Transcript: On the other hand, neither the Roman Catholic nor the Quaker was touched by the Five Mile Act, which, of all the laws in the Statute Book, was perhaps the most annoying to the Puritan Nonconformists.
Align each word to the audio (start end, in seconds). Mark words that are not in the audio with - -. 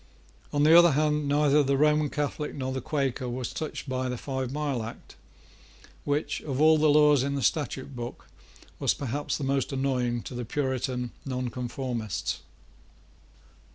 On 0.51 0.63
the 0.63 0.75
other 0.75 0.93
hand, 0.93 1.27
neither 1.27 1.61
the 1.61 1.77
Roman 1.77 2.09
Catholic 2.09 2.55
nor 2.55 2.71
the 2.73 2.81
Quaker 2.81 3.29
was 3.29 3.53
touched 3.53 3.87
by 3.87 4.09
the 4.09 4.17
Five 4.17 4.51
Mile 4.51 4.81
Act, 4.81 5.15
which, 6.05 6.41
of 6.41 6.59
all 6.59 6.79
the 6.79 6.89
laws 6.89 7.21
in 7.21 7.35
the 7.35 7.43
Statute 7.43 7.95
Book, 7.95 8.27
was 8.79 8.95
perhaps 8.95 9.37
the 9.37 9.43
most 9.43 9.71
annoying 9.71 10.23
to 10.23 10.33
the 10.33 10.43
Puritan 10.43 11.11
Nonconformists. 11.23 12.39